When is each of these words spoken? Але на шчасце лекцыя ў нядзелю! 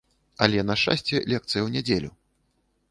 Але 0.45 0.63
на 0.69 0.77
шчасце 0.83 1.21
лекцыя 1.31 1.61
ў 1.63 1.69
нядзелю! 1.77 2.11